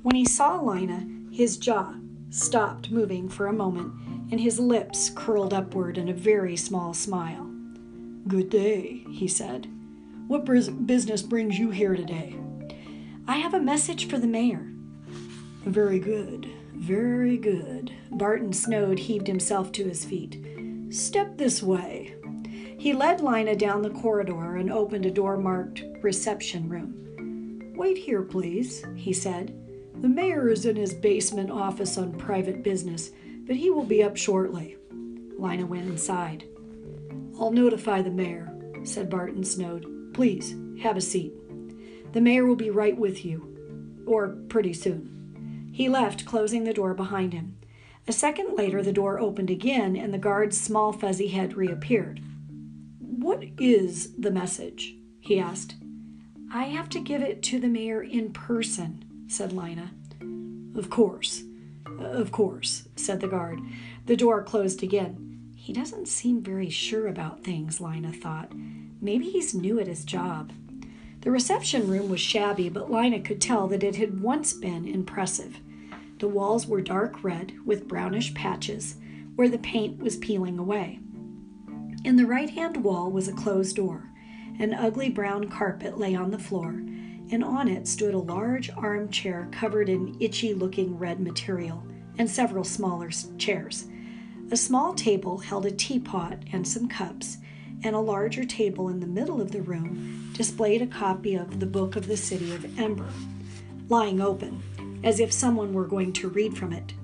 When 0.04 0.16
he 0.16 0.26
saw 0.26 0.60
Lina, 0.60 1.08
his 1.32 1.56
jaw 1.56 1.94
stopped 2.28 2.90
moving 2.90 3.26
for 3.26 3.46
a 3.46 3.54
moment, 3.54 3.94
and 4.30 4.38
his 4.38 4.60
lips 4.60 5.08
curled 5.08 5.54
upward 5.54 5.96
in 5.96 6.10
a 6.10 6.12
very 6.12 6.58
small 6.58 6.92
smile. 6.92 7.50
Good 8.28 8.50
day, 8.50 9.02
he 9.10 9.26
said. 9.26 9.66
What 10.28 10.44
business 10.44 11.22
brings 11.22 11.58
you 11.58 11.70
here 11.70 11.96
today? 11.96 12.36
I 13.26 13.38
have 13.38 13.54
a 13.54 13.58
message 13.58 14.06
for 14.06 14.18
the 14.18 14.26
mayor. 14.26 14.66
Very 15.64 15.98
good, 15.98 16.50
very 16.74 17.38
good. 17.38 17.90
Barton 18.10 18.52
Snode 18.52 18.98
heaved 18.98 19.26
himself 19.26 19.72
to 19.72 19.88
his 19.88 20.04
feet. 20.04 20.36
Step 20.90 21.38
this 21.38 21.62
way. 21.62 22.14
He 22.78 22.92
led 22.92 23.22
Lina 23.22 23.56
down 23.56 23.80
the 23.80 23.88
corridor 23.88 24.56
and 24.56 24.70
opened 24.70 25.06
a 25.06 25.10
door 25.10 25.38
marked 25.38 25.82
reception 26.02 26.68
room. 26.68 27.72
Wait 27.74 27.96
here, 27.96 28.20
please, 28.20 28.84
he 28.96 29.14
said. 29.14 29.58
The 30.00 30.08
mayor 30.08 30.48
is 30.48 30.66
in 30.66 30.76
his 30.76 30.92
basement 30.92 31.50
office 31.50 31.96
on 31.96 32.12
private 32.12 32.62
business, 32.62 33.10
but 33.46 33.56
he 33.56 33.70
will 33.70 33.84
be 33.84 34.02
up 34.02 34.16
shortly. 34.16 34.76
Lina 35.38 35.66
went 35.66 35.88
inside. 35.88 36.44
I'll 37.38 37.50
notify 37.50 38.02
the 38.02 38.10
mayor, 38.10 38.52
said 38.84 39.10
Barton 39.10 39.44
Snode. 39.44 40.12
Please, 40.14 40.54
have 40.82 40.96
a 40.96 41.00
seat. 41.00 41.32
The 42.12 42.20
mayor 42.20 42.46
will 42.46 42.56
be 42.56 42.70
right 42.70 42.96
with 42.96 43.24
you, 43.24 44.04
or 44.06 44.28
pretty 44.48 44.72
soon. 44.72 45.70
He 45.72 45.88
left, 45.88 46.24
closing 46.24 46.64
the 46.64 46.72
door 46.72 46.94
behind 46.94 47.32
him. 47.32 47.56
A 48.06 48.12
second 48.12 48.56
later, 48.56 48.82
the 48.82 48.92
door 48.92 49.18
opened 49.18 49.50
again, 49.50 49.96
and 49.96 50.12
the 50.12 50.18
guard's 50.18 50.60
small 50.60 50.92
fuzzy 50.92 51.28
head 51.28 51.56
reappeared. 51.56 52.20
What 53.00 53.44
is 53.58 54.14
the 54.16 54.30
message? 54.30 54.94
he 55.20 55.38
asked. 55.38 55.76
I 56.52 56.64
have 56.64 56.88
to 56.90 57.00
give 57.00 57.22
it 57.22 57.42
to 57.44 57.58
the 57.58 57.68
mayor 57.68 58.02
in 58.02 58.32
person, 58.32 59.04
said 59.28 59.52
Lina. 59.52 59.90
Of 60.74 60.90
course, 60.90 61.42
of 61.98 62.32
course, 62.32 62.88
said 62.96 63.20
the 63.20 63.28
guard. 63.28 63.60
The 64.06 64.16
door 64.16 64.42
closed 64.42 64.82
again. 64.82 65.52
He 65.56 65.72
doesn't 65.72 66.08
seem 66.08 66.42
very 66.42 66.68
sure 66.68 67.06
about 67.08 67.42
things, 67.42 67.80
Lina 67.80 68.12
thought. 68.12 68.52
Maybe 69.00 69.30
he's 69.30 69.54
new 69.54 69.78
at 69.80 69.86
his 69.86 70.04
job. 70.04 70.52
The 71.22 71.30
reception 71.30 71.88
room 71.88 72.10
was 72.10 72.20
shabby, 72.20 72.68
but 72.68 72.90
Lina 72.90 73.20
could 73.20 73.40
tell 73.40 73.66
that 73.68 73.82
it 73.82 73.96
had 73.96 74.20
once 74.20 74.52
been 74.52 74.86
impressive. 74.86 75.58
The 76.18 76.28
walls 76.28 76.66
were 76.66 76.82
dark 76.82 77.24
red 77.24 77.54
with 77.64 77.88
brownish 77.88 78.34
patches 78.34 78.96
where 79.36 79.48
the 79.48 79.58
paint 79.58 79.98
was 79.98 80.16
peeling 80.16 80.58
away. 80.58 81.00
In 82.04 82.16
the 82.16 82.26
right 82.26 82.50
hand 82.50 82.84
wall 82.84 83.10
was 83.10 83.28
a 83.28 83.32
closed 83.32 83.76
door. 83.76 84.10
An 84.58 84.74
ugly 84.74 85.08
brown 85.08 85.48
carpet 85.48 85.98
lay 85.98 86.14
on 86.14 86.30
the 86.30 86.38
floor, 86.38 86.82
and 87.30 87.42
on 87.42 87.68
it 87.68 87.88
stood 87.88 88.14
a 88.14 88.18
large 88.18 88.70
armchair 88.70 89.48
covered 89.50 89.88
in 89.88 90.16
itchy 90.20 90.54
looking 90.54 90.98
red 90.98 91.20
material, 91.20 91.86
and 92.18 92.28
several 92.28 92.64
smaller 92.64 93.10
chairs. 93.38 93.86
A 94.50 94.56
small 94.56 94.94
table 94.94 95.38
held 95.38 95.66
a 95.66 95.70
teapot 95.70 96.38
and 96.52 96.66
some 96.66 96.88
cups, 96.88 97.38
and 97.82 97.96
a 97.96 98.00
larger 98.00 98.44
table 98.44 98.88
in 98.88 99.00
the 99.00 99.06
middle 99.06 99.40
of 99.40 99.50
the 99.50 99.62
room 99.62 100.30
displayed 100.34 100.82
a 100.82 100.86
copy 100.86 101.34
of 101.34 101.60
the 101.60 101.66
Book 101.66 101.96
of 101.96 102.06
the 102.06 102.16
City 102.16 102.54
of 102.54 102.78
Ember, 102.78 103.08
lying 103.88 104.20
open, 104.20 104.62
as 105.02 105.20
if 105.20 105.32
someone 105.32 105.72
were 105.72 105.86
going 105.86 106.12
to 106.14 106.28
read 106.28 106.56
from 106.56 106.72
it. 106.72 106.94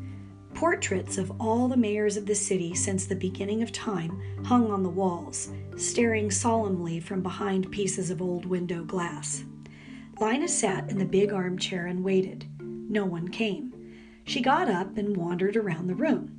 Portraits 0.54 1.16
of 1.16 1.32
all 1.40 1.68
the 1.68 1.76
mayors 1.76 2.16
of 2.16 2.26
the 2.26 2.34
city 2.34 2.74
since 2.74 3.06
the 3.06 3.14
beginning 3.14 3.62
of 3.62 3.72
time 3.72 4.20
hung 4.44 4.70
on 4.70 4.82
the 4.82 4.88
walls, 4.88 5.50
staring 5.76 6.30
solemnly 6.30 7.00
from 7.00 7.22
behind 7.22 7.70
pieces 7.70 8.10
of 8.10 8.20
old 8.20 8.44
window 8.44 8.84
glass. 8.84 9.44
Lina 10.20 10.48
sat 10.48 10.90
in 10.90 10.98
the 10.98 11.04
big 11.06 11.32
armchair 11.32 11.86
and 11.86 12.04
waited. 12.04 12.44
No 12.60 13.06
one 13.06 13.28
came. 13.28 13.72
She 14.24 14.42
got 14.42 14.68
up 14.68 14.98
and 14.98 15.16
wandered 15.16 15.56
around 15.56 15.86
the 15.86 15.94
room. 15.94 16.36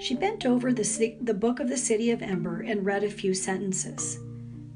She 0.00 0.16
bent 0.16 0.44
over 0.44 0.72
the, 0.72 1.16
the 1.20 1.32
book 1.32 1.60
of 1.60 1.68
the 1.68 1.76
city 1.76 2.10
of 2.10 2.22
Ember 2.22 2.62
and 2.62 2.84
read 2.84 3.04
a 3.04 3.10
few 3.10 3.32
sentences. 3.32 4.18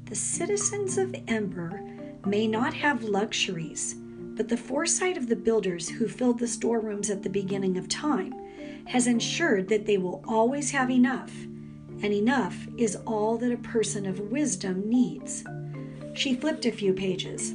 The 0.05 0.15
citizens 0.15 0.97
of 0.97 1.13
Ember 1.27 1.81
may 2.25 2.47
not 2.47 2.73
have 2.75 3.03
luxuries, 3.03 3.95
but 3.97 4.47
the 4.47 4.55
foresight 4.55 5.17
of 5.17 5.27
the 5.27 5.35
builders 5.35 5.89
who 5.89 6.07
filled 6.07 6.39
the 6.39 6.47
storerooms 6.47 7.09
at 7.09 7.23
the 7.23 7.29
beginning 7.29 7.77
of 7.77 7.89
time 7.89 8.33
has 8.85 9.05
ensured 9.05 9.67
that 9.67 9.85
they 9.85 9.97
will 9.97 10.23
always 10.25 10.71
have 10.71 10.89
enough, 10.89 11.33
and 11.33 12.13
enough 12.13 12.67
is 12.77 12.95
all 13.05 13.37
that 13.39 13.51
a 13.51 13.57
person 13.57 14.05
of 14.05 14.31
wisdom 14.31 14.89
needs. 14.89 15.43
She 16.13 16.35
flipped 16.35 16.65
a 16.65 16.71
few 16.71 16.93
pages. 16.93 17.53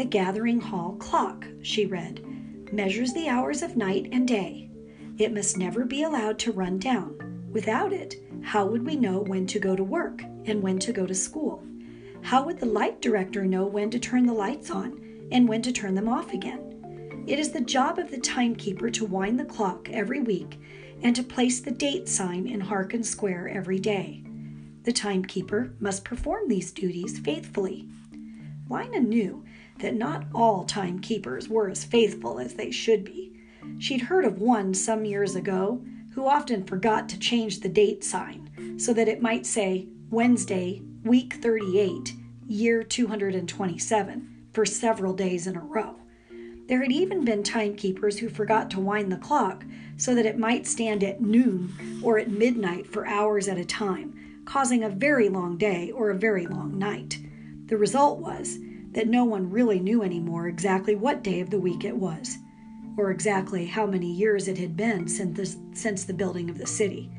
The 0.00 0.06
gathering 0.06 0.62
hall 0.62 0.96
clock, 0.98 1.46
she 1.60 1.84
read, 1.84 2.24
measures 2.72 3.12
the 3.12 3.28
hours 3.28 3.60
of 3.60 3.76
night 3.76 4.08
and 4.12 4.26
day. 4.26 4.70
It 5.18 5.34
must 5.34 5.58
never 5.58 5.84
be 5.84 6.04
allowed 6.04 6.38
to 6.38 6.52
run 6.52 6.78
down. 6.78 7.50
Without 7.52 7.92
it, 7.92 8.14
how 8.42 8.64
would 8.64 8.86
we 8.86 8.96
know 8.96 9.18
when 9.18 9.46
to 9.48 9.58
go 9.58 9.76
to 9.76 9.84
work 9.84 10.22
and 10.46 10.62
when 10.62 10.78
to 10.78 10.94
go 10.94 11.06
to 11.06 11.14
school? 11.14 11.62
How 12.22 12.42
would 12.46 12.58
the 12.58 12.64
light 12.64 13.02
director 13.02 13.44
know 13.44 13.66
when 13.66 13.90
to 13.90 13.98
turn 13.98 14.24
the 14.24 14.32
lights 14.32 14.70
on 14.70 15.28
and 15.32 15.46
when 15.46 15.60
to 15.60 15.70
turn 15.70 15.94
them 15.94 16.08
off 16.08 16.32
again? 16.32 17.24
It 17.26 17.38
is 17.38 17.52
the 17.52 17.60
job 17.60 17.98
of 17.98 18.10
the 18.10 18.20
timekeeper 18.20 18.88
to 18.88 19.04
wind 19.04 19.38
the 19.38 19.44
clock 19.44 19.90
every 19.90 20.22
week 20.22 20.58
and 21.02 21.14
to 21.14 21.22
place 21.22 21.60
the 21.60 21.72
date 21.72 22.08
sign 22.08 22.46
in 22.46 22.60
Harkin 22.60 23.04
Square 23.04 23.50
every 23.50 23.78
day. 23.78 24.24
The 24.84 24.94
timekeeper 24.94 25.74
must 25.78 26.06
perform 26.06 26.48
these 26.48 26.72
duties 26.72 27.18
faithfully. 27.18 27.86
Lina 28.70 29.00
knew 29.00 29.44
that 29.80 29.94
not 29.94 30.24
all 30.34 30.64
timekeepers 30.64 31.48
were 31.48 31.68
as 31.68 31.84
faithful 31.84 32.38
as 32.38 32.54
they 32.54 32.70
should 32.70 33.04
be. 33.04 33.32
She'd 33.78 34.02
heard 34.02 34.24
of 34.24 34.40
one 34.40 34.74
some 34.74 35.04
years 35.04 35.34
ago 35.34 35.82
who 36.14 36.26
often 36.26 36.64
forgot 36.64 37.08
to 37.08 37.18
change 37.18 37.60
the 37.60 37.68
date 37.68 38.04
sign 38.04 38.78
so 38.78 38.92
that 38.92 39.08
it 39.08 39.22
might 39.22 39.46
say 39.46 39.88
Wednesday, 40.10 40.82
week 41.04 41.34
38, 41.34 42.14
year 42.46 42.82
227 42.82 44.46
for 44.52 44.66
several 44.66 45.12
days 45.12 45.46
in 45.46 45.56
a 45.56 45.60
row. 45.60 45.96
There 46.66 46.82
had 46.82 46.92
even 46.92 47.24
been 47.24 47.42
timekeepers 47.42 48.18
who 48.18 48.28
forgot 48.28 48.70
to 48.70 48.80
wind 48.80 49.10
the 49.10 49.16
clock 49.16 49.64
so 49.96 50.14
that 50.14 50.26
it 50.26 50.38
might 50.38 50.66
stand 50.66 51.02
at 51.02 51.20
noon 51.20 52.00
or 52.02 52.18
at 52.18 52.30
midnight 52.30 52.86
for 52.86 53.06
hours 53.06 53.48
at 53.48 53.58
a 53.58 53.64
time, 53.64 54.42
causing 54.44 54.84
a 54.84 54.88
very 54.88 55.28
long 55.28 55.56
day 55.56 55.90
or 55.90 56.10
a 56.10 56.14
very 56.14 56.46
long 56.46 56.78
night. 56.78 57.18
The 57.66 57.76
result 57.76 58.18
was 58.18 58.58
that 58.92 59.08
no 59.08 59.24
one 59.24 59.50
really 59.50 59.80
knew 59.80 60.02
anymore 60.02 60.48
exactly 60.48 60.94
what 60.94 61.22
day 61.22 61.40
of 61.40 61.50
the 61.50 61.60
week 61.60 61.84
it 61.84 61.96
was, 61.96 62.38
or 62.96 63.10
exactly 63.10 63.66
how 63.66 63.86
many 63.86 64.10
years 64.10 64.48
it 64.48 64.58
had 64.58 64.76
been 64.76 65.08
since 65.08 65.36
the, 65.36 65.76
since 65.76 66.04
the 66.04 66.14
building 66.14 66.50
of 66.50 66.58
the 66.58 66.66
city. 66.66 67.10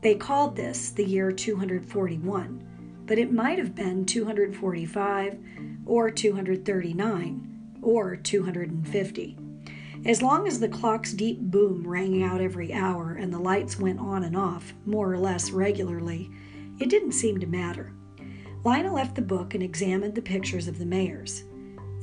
They 0.00 0.14
called 0.14 0.54
this 0.54 0.90
the 0.90 1.04
year 1.04 1.32
241, 1.32 3.02
but 3.06 3.18
it 3.18 3.32
might 3.32 3.58
have 3.58 3.74
been 3.74 4.04
245 4.04 5.38
or 5.86 6.10
239 6.10 7.78
or 7.82 8.16
250. 8.16 9.38
As 10.06 10.22
long 10.22 10.46
as 10.46 10.60
the 10.60 10.68
clock's 10.68 11.12
deep 11.12 11.40
boom 11.40 11.86
rang 11.86 12.22
out 12.22 12.40
every 12.40 12.72
hour 12.72 13.14
and 13.14 13.32
the 13.32 13.38
lights 13.38 13.80
went 13.80 13.98
on 13.98 14.22
and 14.22 14.36
off, 14.36 14.72
more 14.86 15.12
or 15.12 15.18
less 15.18 15.50
regularly, 15.50 16.30
it 16.78 16.88
didn't 16.88 17.12
seem 17.12 17.40
to 17.40 17.46
matter. 17.46 17.92
Lina 18.68 18.92
left 18.92 19.14
the 19.14 19.22
book 19.22 19.54
and 19.54 19.62
examined 19.62 20.14
the 20.14 20.20
pictures 20.20 20.68
of 20.68 20.78
the 20.78 20.84
mayors. 20.84 21.44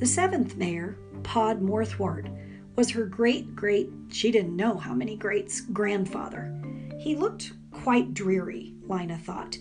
The 0.00 0.06
seventh 0.06 0.56
mayor, 0.56 0.98
Podd 1.22 1.60
Morethwart, 1.60 2.28
was 2.74 2.90
her 2.90 3.06
great 3.06 3.54
great, 3.54 3.88
she 4.08 4.32
didn't 4.32 4.56
know 4.56 4.76
how 4.76 4.92
many 4.92 5.14
greats, 5.14 5.60
grandfather. 5.60 6.52
He 6.98 7.14
looked 7.14 7.52
quite 7.70 8.14
dreary, 8.14 8.74
Lina 8.88 9.16
thought. 9.16 9.56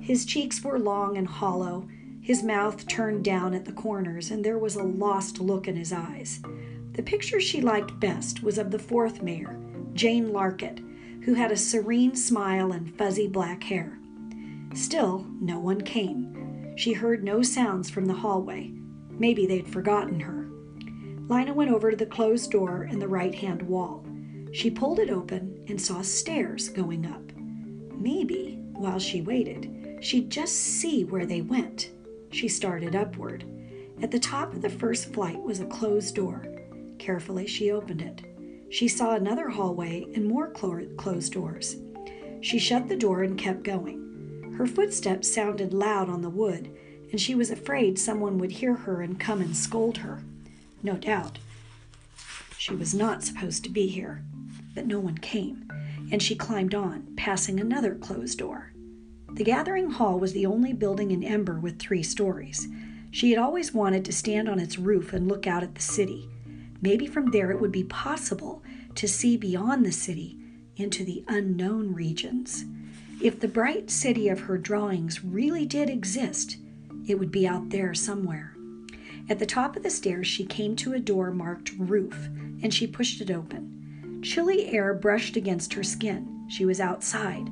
His 0.00 0.24
cheeks 0.24 0.64
were 0.64 0.78
long 0.78 1.18
and 1.18 1.28
hollow, 1.28 1.86
his 2.22 2.42
mouth 2.42 2.88
turned 2.88 3.22
down 3.22 3.52
at 3.52 3.66
the 3.66 3.72
corners, 3.72 4.30
and 4.30 4.42
there 4.42 4.58
was 4.58 4.76
a 4.76 4.82
lost 4.82 5.38
look 5.38 5.68
in 5.68 5.76
his 5.76 5.92
eyes. 5.92 6.40
The 6.94 7.02
picture 7.02 7.38
she 7.38 7.60
liked 7.60 8.00
best 8.00 8.42
was 8.42 8.56
of 8.56 8.70
the 8.70 8.78
fourth 8.78 9.20
mayor, 9.20 9.60
Jane 9.92 10.32
Larkett, 10.32 10.82
who 11.24 11.34
had 11.34 11.52
a 11.52 11.56
serene 11.56 12.16
smile 12.16 12.72
and 12.72 12.96
fuzzy 12.96 13.28
black 13.28 13.62
hair. 13.64 13.98
Still, 14.72 15.26
no 15.38 15.58
one 15.58 15.82
came. 15.82 16.35
She 16.76 16.92
heard 16.92 17.24
no 17.24 17.42
sounds 17.42 17.88
from 17.88 18.04
the 18.04 18.14
hallway. 18.14 18.70
Maybe 19.10 19.46
they'd 19.46 19.66
forgotten 19.66 20.20
her. 20.20 20.46
Lina 21.28 21.54
went 21.54 21.70
over 21.70 21.90
to 21.90 21.96
the 21.96 22.06
closed 22.06 22.50
door 22.50 22.84
in 22.84 22.98
the 22.98 23.08
right 23.08 23.34
hand 23.34 23.62
wall. 23.62 24.06
She 24.52 24.70
pulled 24.70 24.98
it 24.98 25.10
open 25.10 25.64
and 25.68 25.80
saw 25.80 26.02
stairs 26.02 26.68
going 26.68 27.06
up. 27.06 27.32
Maybe, 27.98 28.58
while 28.74 28.98
she 28.98 29.22
waited, 29.22 29.98
she'd 30.02 30.30
just 30.30 30.54
see 30.54 31.04
where 31.04 31.26
they 31.26 31.40
went. 31.40 31.90
She 32.30 32.46
started 32.46 32.94
upward. 32.94 33.44
At 34.02 34.10
the 34.10 34.18
top 34.18 34.52
of 34.52 34.60
the 34.60 34.68
first 34.68 35.14
flight 35.14 35.40
was 35.42 35.60
a 35.60 35.66
closed 35.66 36.14
door. 36.14 36.44
Carefully, 36.98 37.46
she 37.46 37.70
opened 37.70 38.02
it. 38.02 38.22
She 38.70 38.86
saw 38.86 39.14
another 39.14 39.48
hallway 39.48 40.04
and 40.14 40.26
more 40.26 40.50
closed 40.50 41.32
doors. 41.32 41.76
She 42.42 42.58
shut 42.58 42.88
the 42.88 42.96
door 42.96 43.22
and 43.22 43.38
kept 43.38 43.62
going. 43.62 44.05
Her 44.56 44.66
footsteps 44.66 45.32
sounded 45.32 45.74
loud 45.74 46.08
on 46.08 46.22
the 46.22 46.30
wood, 46.30 46.74
and 47.10 47.20
she 47.20 47.34
was 47.34 47.50
afraid 47.50 47.98
someone 47.98 48.38
would 48.38 48.52
hear 48.52 48.74
her 48.74 49.02
and 49.02 49.20
come 49.20 49.42
and 49.42 49.54
scold 49.54 49.98
her. 49.98 50.22
No 50.82 50.94
doubt. 50.96 51.38
She 52.56 52.74
was 52.74 52.94
not 52.94 53.22
supposed 53.22 53.64
to 53.64 53.70
be 53.70 53.86
here, 53.86 54.22
but 54.74 54.86
no 54.86 54.98
one 54.98 55.18
came, 55.18 55.70
and 56.10 56.22
she 56.22 56.34
climbed 56.34 56.74
on, 56.74 57.14
passing 57.16 57.60
another 57.60 57.94
closed 57.94 58.38
door. 58.38 58.72
The 59.34 59.44
gathering 59.44 59.90
hall 59.90 60.18
was 60.18 60.32
the 60.32 60.46
only 60.46 60.72
building 60.72 61.10
in 61.10 61.22
Ember 61.22 61.60
with 61.60 61.78
three 61.78 62.02
stories. 62.02 62.66
She 63.10 63.30
had 63.30 63.38
always 63.38 63.74
wanted 63.74 64.06
to 64.06 64.12
stand 64.12 64.48
on 64.48 64.58
its 64.58 64.78
roof 64.78 65.12
and 65.12 65.28
look 65.28 65.46
out 65.46 65.62
at 65.62 65.74
the 65.74 65.82
city. 65.82 66.30
Maybe 66.80 67.06
from 67.06 67.30
there 67.30 67.50
it 67.50 67.60
would 67.60 67.72
be 67.72 67.84
possible 67.84 68.62
to 68.94 69.06
see 69.06 69.36
beyond 69.36 69.84
the 69.84 69.92
city 69.92 70.38
into 70.76 71.04
the 71.04 71.24
unknown 71.28 71.92
regions. 71.92 72.64
If 73.22 73.40
the 73.40 73.48
bright 73.48 73.90
city 73.90 74.28
of 74.28 74.40
her 74.40 74.58
drawings 74.58 75.24
really 75.24 75.64
did 75.64 75.88
exist, 75.88 76.58
it 77.08 77.18
would 77.18 77.30
be 77.30 77.48
out 77.48 77.70
there 77.70 77.94
somewhere. 77.94 78.54
At 79.28 79.38
the 79.38 79.46
top 79.46 79.74
of 79.74 79.82
the 79.82 79.90
stairs, 79.90 80.26
she 80.26 80.44
came 80.44 80.76
to 80.76 80.92
a 80.92 81.00
door 81.00 81.30
marked 81.30 81.72
roof, 81.78 82.28
and 82.62 82.72
she 82.72 82.86
pushed 82.86 83.22
it 83.22 83.30
open. 83.30 84.20
Chilly 84.22 84.68
air 84.68 84.92
brushed 84.92 85.34
against 85.34 85.72
her 85.74 85.82
skin. 85.82 86.46
She 86.48 86.66
was 86.66 86.78
outside. 86.78 87.48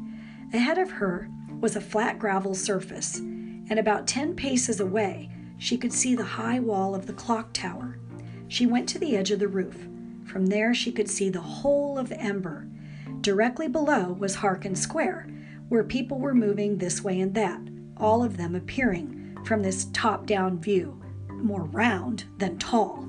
Ahead 0.53 0.77
of 0.77 0.91
her 0.91 1.31
was 1.61 1.77
a 1.77 1.81
flat 1.81 2.19
gravel 2.19 2.55
surface, 2.55 3.19
and 3.19 3.79
about 3.79 4.07
ten 4.07 4.37
paces 4.37 4.81
away, 4.81 5.31
she 5.57 5.79
could 5.79 5.93
see 5.93 6.15
the 6.15 6.25
high 6.25 6.61
wall 6.61 6.95
of 6.95 7.07
the 7.07 7.13
clock 7.15 7.55
tower. 7.55 7.99
She 8.49 8.67
went 8.67 8.89
to 8.91 8.99
the 8.99 9.17
edge 9.17 9.31
of 9.31 9.39
the 9.39 9.49
roof. 9.49 9.89
From 10.27 10.47
there, 10.47 10.75
she 10.75 10.93
could 10.93 11.09
see 11.09 11.31
the 11.31 11.41
whole 11.41 11.99
of 11.99 12.13
Ember. 12.13 12.69
Directly 13.23 13.67
below 13.67 14.13
was 14.13 14.37
Harkin 14.37 14.77
Square, 14.77 15.29
where 15.75 15.83
people 15.83 16.21
were 16.21 16.37
moving 16.37 16.79
this 16.79 17.03
way 17.03 17.19
and 17.19 17.35
that, 17.35 17.61
all 17.97 18.23
of 18.23 18.37
them 18.37 18.55
appearing 18.55 19.37
from 19.45 19.61
this 19.61 19.87
top 19.87 20.25
down 20.25 20.57
view 20.61 21.03
more 21.29 21.65
round 21.65 22.23
than 22.39 22.57
tall. 22.59 23.09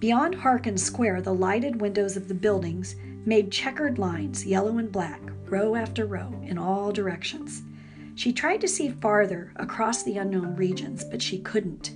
Beyond 0.00 0.34
Harkin 0.34 0.76
Square, 0.76 1.22
the 1.22 1.32
lighted 1.32 1.80
windows 1.80 2.16
of 2.16 2.26
the 2.26 2.34
buildings 2.34 2.96
made 3.24 3.52
checkered 3.52 3.96
lines, 3.96 4.44
yellow 4.44 4.78
and 4.78 4.90
black, 4.90 5.20
row 5.48 5.76
after 5.76 6.04
row, 6.04 6.34
in 6.44 6.58
all 6.58 6.90
directions. 6.90 7.62
She 8.16 8.32
tried 8.32 8.60
to 8.62 8.68
see 8.68 8.88
farther 8.88 9.52
across 9.54 10.02
the 10.02 10.18
unknown 10.18 10.56
regions, 10.56 11.04
but 11.04 11.22
she 11.22 11.38
couldn't. 11.38 11.92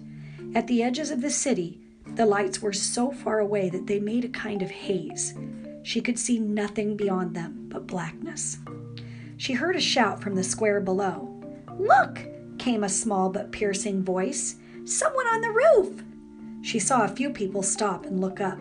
At 0.55 0.69
the 0.69 0.85
edges 0.85 1.11
of 1.11 1.23
the 1.23 1.29
city, 1.29 1.81
the 2.15 2.25
lights 2.25 2.63
were 2.63 2.73
so 2.73 3.11
far 3.11 3.41
away 3.41 3.69
that 3.71 3.89
they 3.89 3.99
made 3.99 4.25
a 4.25 4.29
kind 4.29 4.63
of 4.63 4.71
haze. 4.71 5.35
She 5.83 6.01
could 6.01 6.21
see 6.21 6.39
nothing 6.39 6.97
beyond 6.97 7.35
them 7.35 7.67
but 7.69 7.89
blackness. 7.89 8.59
She 9.39 9.53
heard 9.53 9.77
a 9.77 9.81
shout 9.81 10.21
from 10.21 10.35
the 10.35 10.43
square 10.43 10.81
below. 10.81 11.33
Look! 11.79 12.19
came 12.59 12.83
a 12.83 12.89
small 12.89 13.31
but 13.31 13.53
piercing 13.53 14.03
voice. 14.03 14.57
Someone 14.85 15.29
on 15.29 15.41
the 15.41 15.51
roof! 15.51 16.03
She 16.61 16.81
saw 16.81 17.05
a 17.05 17.09
few 17.09 17.31
people 17.31 17.63
stop 17.63 18.05
and 18.05 18.21
look 18.21 18.41
up. 18.41 18.59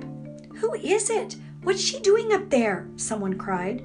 Who 0.58 0.76
is 0.76 1.10
it? 1.10 1.36
What's 1.64 1.82
she 1.82 2.00
doing 2.00 2.32
up 2.32 2.52
there? 2.52 2.88
Someone 2.96 3.40
cried. 3.40 3.84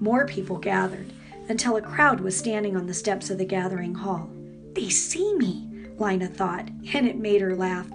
More 0.00 0.26
people 0.26 0.56
gathered 0.56 1.12
until 1.50 1.76
a 1.76 1.82
crowd 1.82 2.20
was 2.20 2.34
standing 2.34 2.76
on 2.76 2.86
the 2.86 2.94
steps 2.94 3.28
of 3.28 3.36
the 3.36 3.44
gathering 3.44 3.94
hall. 3.94 4.30
They 4.72 4.88
see 4.88 5.34
me, 5.36 5.68
Lina 5.98 6.28
thought, 6.28 6.70
and 6.94 7.06
it 7.06 7.18
made 7.18 7.42
her 7.42 7.54
laugh. 7.54 7.86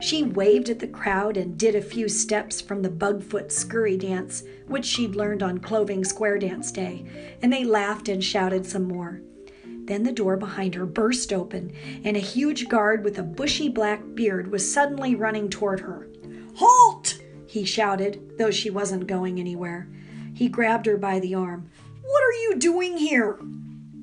She 0.00 0.22
waved 0.22 0.68
at 0.68 0.78
the 0.78 0.86
crowd 0.86 1.36
and 1.36 1.58
did 1.58 1.74
a 1.74 1.80
few 1.80 2.08
steps 2.08 2.60
from 2.60 2.82
the 2.82 2.90
bugfoot 2.90 3.50
scurry 3.50 3.96
dance, 3.96 4.42
which 4.66 4.84
she'd 4.84 5.16
learned 5.16 5.42
on 5.42 5.58
Cloving 5.58 6.04
Square 6.04 6.40
Dance 6.40 6.70
Day, 6.70 7.06
and 7.42 7.52
they 7.52 7.64
laughed 7.64 8.08
and 8.08 8.22
shouted 8.22 8.66
some 8.66 8.84
more. 8.84 9.22
Then 9.64 10.02
the 10.02 10.12
door 10.12 10.36
behind 10.36 10.74
her 10.74 10.84
burst 10.84 11.32
open, 11.32 11.72
and 12.04 12.16
a 12.16 12.20
huge 12.20 12.68
guard 12.68 13.04
with 13.04 13.18
a 13.18 13.22
bushy 13.22 13.68
black 13.68 14.02
beard 14.14 14.50
was 14.50 14.70
suddenly 14.70 15.14
running 15.14 15.48
toward 15.48 15.80
her. 15.80 16.08
Halt! 16.56 17.18
he 17.46 17.64
shouted, 17.64 18.32
though 18.36 18.50
she 18.50 18.68
wasn't 18.68 19.06
going 19.06 19.38
anywhere. 19.38 19.88
He 20.34 20.48
grabbed 20.48 20.86
her 20.86 20.96
by 20.98 21.20
the 21.20 21.34
arm. 21.34 21.70
What 22.02 22.22
are 22.22 22.42
you 22.42 22.56
doing 22.56 22.98
here? 22.98 23.38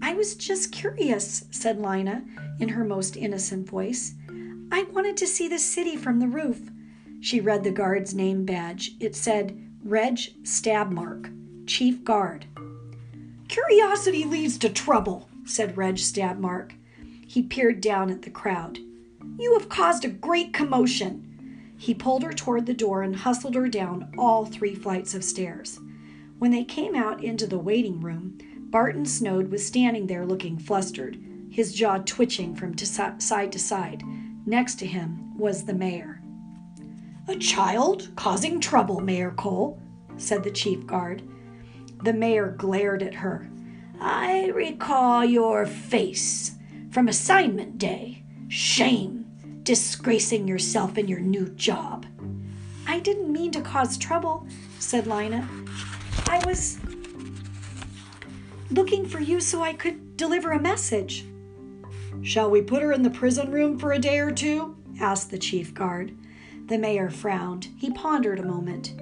I 0.02 0.14
was 0.16 0.36
just 0.36 0.72
curious, 0.72 1.46
said 1.52 1.80
Lina 1.80 2.24
in 2.60 2.70
her 2.70 2.84
most 2.84 3.16
innocent 3.16 3.70
voice. 3.70 4.16
I 4.72 4.84
wanted 4.92 5.18
to 5.18 5.28
see 5.28 5.48
the 5.48 5.60
city 5.60 5.96
from 5.96 6.20
the 6.20 6.28
roof. 6.28 6.72
She 7.22 7.40
read 7.40 7.64
the 7.64 7.72
guard's 7.72 8.14
name 8.14 8.46
badge. 8.46 8.96
It 9.00 9.16
said 9.16 9.58
Reg 9.84 10.18
Stabmark, 10.44 11.32
Chief 11.68 12.04
Guard. 12.04 12.46
Curiosity 13.48 14.24
leads 14.24 14.58
to 14.60 14.70
trouble, 14.70 15.30
said 15.46 15.78
Reg 15.78 15.96
Stabmark. 15.96 16.74
He 17.28 17.44
peered 17.44 17.82
down 17.82 18.10
at 18.10 18.24
the 18.24 18.30
crowd. 18.30 18.80
You 19.40 19.54
have 19.54 19.70
caused 19.70 20.06
a 20.06 20.10
great 20.10 20.54
commotion. 20.54 21.74
He 21.78 21.94
pulled 21.94 22.24
her 22.24 22.34
toward 22.34 22.66
the 22.66 22.74
door 22.74 23.02
and 23.04 23.16
hustled 23.16 23.56
her 23.56 23.68
down 23.68 24.14
all 24.18 24.46
three 24.46 24.76
flights 24.76 25.14
of 25.14 25.24
stairs. 25.24 25.80
When 26.40 26.52
they 26.52 26.64
came 26.64 26.96
out 26.96 27.24
into 27.24 27.48
the 27.48 27.58
waiting 27.58 28.02
room, 28.02 28.38
Barton 28.70 29.06
Snode 29.06 29.52
was 29.52 29.66
standing 29.66 30.08
there 30.08 30.26
looking 30.26 30.58
flustered, 30.58 31.18
his 31.50 31.74
jaw 31.74 32.00
twitching 32.00 32.56
from 32.56 32.78
side 32.78 33.52
to 33.52 33.60
side. 33.60 34.04
Next 34.46 34.76
to 34.76 34.86
him 34.86 35.38
was 35.38 35.64
the 35.64 35.74
mayor. 35.74 36.22
A 37.28 37.36
child 37.38 38.10
causing 38.16 38.60
trouble, 38.60 39.00
Mayor 39.00 39.32
Cole, 39.32 39.80
said 40.18 40.44
the 40.44 40.52
chief 40.52 40.86
guard. 40.86 41.22
The 42.04 42.14
mayor 42.14 42.50
glared 42.58 43.02
at 43.02 43.14
her. 43.16 43.50
I 44.02 44.48
recall 44.48 45.24
your 45.24 45.66
face 45.66 46.56
from 46.92 47.08
assignment 47.08 47.78
day. 47.78 48.24
Shame, 48.50 49.26
disgracing 49.64 50.48
yourself 50.48 50.98
in 50.98 51.08
your 51.08 51.22
new 51.22 51.48
job. 51.50 52.06
I 52.86 53.00
didn't 53.00 53.32
mean 53.32 53.52
to 53.52 53.62
cause 53.62 53.98
trouble, 53.98 54.46
said 54.80 55.08
Lina. 55.08 55.48
I 56.28 56.46
was 56.46 56.80
looking 58.70 59.08
for 59.08 59.20
you 59.20 59.40
so 59.40 59.62
I 59.62 59.72
could 59.72 60.18
deliver 60.18 60.52
a 60.52 60.62
message. 60.62 61.26
Shall 62.22 62.50
we 62.50 62.62
put 62.62 62.82
her 62.82 62.92
in 62.92 63.02
the 63.02 63.10
prison 63.10 63.52
room 63.52 63.78
for 63.78 63.92
a 63.92 64.00
day 64.00 64.20
or 64.20 64.32
two? 64.32 64.76
asked 65.00 65.32
the 65.32 65.38
chief 65.38 65.74
guard. 65.74 66.16
The 66.68 66.78
mayor 66.78 67.10
frowned. 67.10 67.70
He 67.78 67.92
pondered 67.92 68.40
a 68.40 68.46
moment. 68.46 68.94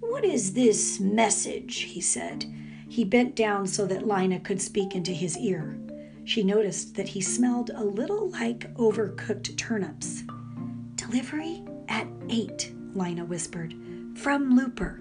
What 0.00 0.24
is 0.24 0.52
this 0.52 1.00
message? 1.00 1.80
he 1.80 2.00
said. 2.00 2.44
He 2.88 3.04
bent 3.04 3.34
down 3.34 3.66
so 3.66 3.86
that 3.86 4.06
Lina 4.06 4.40
could 4.40 4.60
speak 4.60 4.94
into 4.94 5.12
his 5.12 5.38
ear. 5.38 5.78
She 6.24 6.42
noticed 6.42 6.94
that 6.96 7.08
he 7.08 7.20
smelled 7.20 7.70
a 7.70 7.82
little 7.82 8.30
like 8.30 8.72
overcooked 8.74 9.56
turnips. 9.56 10.22
Delivery 10.96 11.64
at 11.88 12.06
eight, 12.28 12.72
Lina 12.94 13.24
whispered. 13.24 13.74
From 14.14 14.54
Looper. 14.54 15.00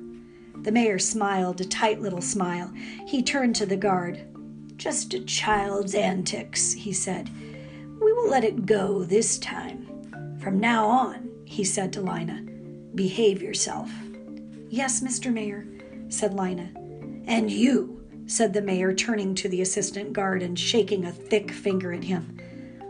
The 0.64 0.72
mayor 0.72 1.00
smiled 1.00 1.60
a 1.60 1.66
tight 1.66 2.02
little 2.02 2.22
smile. 2.22 2.72
He 3.06 3.22
turned 3.22 3.56
to 3.58 3.66
the 3.66 3.76
guard. 3.76 4.26
Just 4.82 5.14
a 5.14 5.20
child's 5.20 5.94
antics, 5.94 6.74
he 6.74 6.92
said. 6.92 7.30
We 8.02 8.14
will 8.14 8.28
let 8.28 8.44
it 8.44 8.66
go 8.66 9.04
this 9.04 9.38
time. 9.38 10.40
From 10.42 10.60
now 10.60 10.88
on, 10.88 11.30
he 11.46 11.64
said 11.64 11.94
to 11.94 12.02
Lina, 12.02 12.42
behave 12.96 13.44
yourself. 13.44 13.92
Yes, 14.70 15.02
Mr. 15.02 15.32
Mayor, 15.32 15.68
said 16.10 16.34
Lina. 16.34 16.72
And 17.28 17.52
you, 17.52 18.04
said 18.26 18.54
the 18.54 18.64
mayor, 18.64 18.92
turning 18.92 19.36
to 19.36 19.48
the 19.48 19.62
assistant 19.62 20.14
guard 20.14 20.42
and 20.42 20.58
shaking 20.58 21.06
a 21.06 21.12
thick 21.12 21.52
finger 21.52 21.94
at 21.94 22.06
him, 22.06 22.40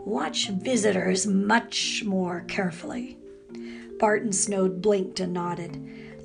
watch 0.05 0.47
visitors 0.47 1.27
much 1.27 2.05
more 2.05 2.45
carefully. 2.47 3.17
Barton 3.99 4.31
Snode 4.31 4.81
blinked 4.81 5.19
and 5.19 5.33
nodded. 5.33 5.75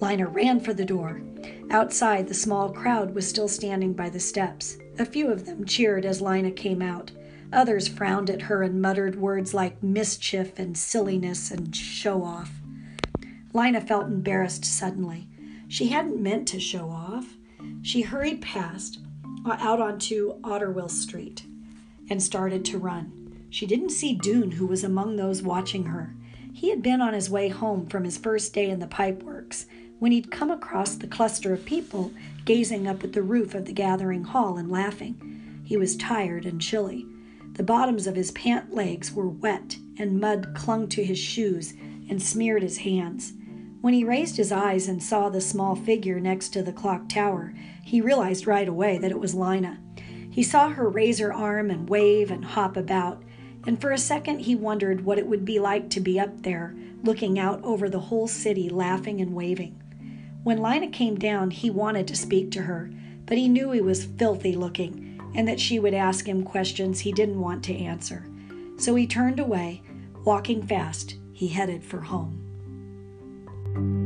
Lina 0.00 0.29
ran 0.29 0.61
for 0.61 0.72
the 0.72 0.85
door. 0.85 1.22
Outside, 1.70 2.29
the 2.29 2.35
small 2.35 2.72
crowd 2.72 3.14
was 3.14 3.29
still 3.29 3.48
standing 3.48 3.92
by 3.92 4.09
the 4.09 4.20
steps. 4.20 4.79
A 4.98 5.05
few 5.05 5.31
of 5.31 5.46
them 5.46 5.64
cheered 5.64 6.05
as 6.05 6.22
Lina 6.22 6.52
came 6.52 6.81
out. 6.81 7.11
Others 7.52 7.88
frowned 7.88 8.31
at 8.31 8.42
her 8.42 8.62
and 8.62 8.81
muttered 8.81 9.16
words 9.16 9.52
like 9.52 9.83
mischief 9.83 10.59
and 10.59 10.79
silliness 10.79 11.50
and 11.50 11.74
show 11.74 12.22
off. 12.22 12.61
Lina 13.52 13.81
felt 13.81 14.07
embarrassed 14.07 14.64
suddenly. 14.64 15.29
She 15.68 15.88
hadn't 15.88 16.22
meant 16.22 16.46
to 16.48 16.61
show 16.61 16.88
off. 16.88 17.37
She 17.83 18.02
hurried 18.02 18.42
past, 18.42 19.00
uh, 19.44 19.57
out 19.59 19.81
onto 19.81 20.40
Otterwill 20.42 20.90
Street, 20.90 21.44
and 22.09 22.22
started 22.22 22.64
to 22.66 22.79
run. 22.79 23.46
She 23.50 23.66
didn't 23.66 23.90
see 23.90 24.14
Doon, 24.14 24.52
who 24.52 24.66
was 24.66 24.85
among 24.85 25.16
those 25.16 25.42
watching 25.42 25.87
her. 25.87 26.14
He 26.52 26.70
had 26.70 26.83
been 26.83 27.00
on 27.00 27.12
his 27.12 27.29
way 27.29 27.48
home 27.48 27.87
from 27.87 28.05
his 28.05 28.18
first 28.18 28.55
day 28.55 28.70
in 28.70 28.79
the 28.79 28.87
pipeworks 28.87 29.66
when 29.98 30.12
he'd 30.12 30.30
come 30.30 30.50
across 30.50 30.94
the 30.94 31.06
cluster 31.06 31.52
of 31.52 31.64
people 31.64 32.12
gazing 32.44 32.87
up 32.87 33.02
at 33.02 33.12
the 33.12 33.22
roof 33.22 33.54
of 33.54 33.64
the 33.64 33.72
gathering 33.72 34.24
hall 34.24 34.56
and 34.56 34.70
laughing. 34.70 35.62
He 35.64 35.76
was 35.76 35.96
tired 35.96 36.46
and 36.46 36.61
chilly. 36.61 37.06
The 37.54 37.62
bottoms 37.62 38.06
of 38.06 38.14
his 38.14 38.30
pant 38.32 38.74
legs 38.74 39.12
were 39.12 39.28
wet, 39.28 39.78
and 39.98 40.20
mud 40.20 40.54
clung 40.54 40.88
to 40.88 41.04
his 41.04 41.18
shoes 41.18 41.74
and 42.09 42.22
smeared 42.22 42.62
his 42.62 42.78
hands. 42.78 43.32
When 43.80 43.94
he 43.94 44.04
raised 44.04 44.37
his 44.37 44.52
eyes 44.52 44.88
and 44.88 45.02
saw 45.02 45.28
the 45.28 45.40
small 45.40 45.74
figure 45.74 46.20
next 46.20 46.50
to 46.50 46.62
the 46.62 46.72
clock 46.72 47.09
tower, 47.09 47.54
he 47.82 48.00
realized 48.00 48.46
right 48.46 48.68
away 48.68 48.98
that 48.98 49.11
it 49.11 49.18
was 49.18 49.35
Lina. 49.35 49.80
He 50.30 50.42
saw 50.42 50.68
her 50.68 50.88
raise 50.88 51.18
her 51.18 51.32
arm 51.32 51.70
and 51.70 51.88
wave 51.88 52.30
and 52.30 52.44
hop 52.44 52.76
about, 52.76 53.22
and 53.66 53.80
for 53.80 53.90
a 53.90 53.98
second 53.98 54.40
he 54.40 54.54
wondered 54.54 55.04
what 55.04 55.18
it 55.18 55.26
would 55.26 55.44
be 55.44 55.59
like 55.59 55.88
to 55.90 56.00
be 56.00 56.20
up 56.20 56.42
there, 56.42 56.76
looking 57.02 57.38
out 57.38 57.62
over 57.64 57.88
the 57.88 58.00
whole 58.00 58.28
city, 58.28 58.68
laughing 58.68 59.20
and 59.20 59.35
waving. 59.35 59.80
When 60.46 60.62
Lina 60.62 60.87
came 60.87 61.18
down, 61.18 61.50
he 61.50 61.70
wanted 61.70 62.06
to 62.06 62.14
speak 62.14 62.52
to 62.52 62.62
her, 62.62 62.88
but 63.26 63.37
he 63.37 63.48
knew 63.48 63.72
he 63.72 63.80
was 63.80 64.04
filthy 64.04 64.54
looking 64.54 65.20
and 65.35 65.48
that 65.48 65.59
she 65.59 65.80
would 65.80 65.92
ask 65.92 66.24
him 66.24 66.44
questions 66.44 67.00
he 67.00 67.11
didn't 67.11 67.40
want 67.40 67.64
to 67.64 67.76
answer. 67.76 68.24
So 68.78 68.94
he 68.94 69.09
turned 69.09 69.40
away, 69.40 69.82
walking 70.24 70.64
fast. 70.64 71.16
He 71.32 71.48
headed 71.48 71.82
for 71.82 72.00
home. 72.00 74.05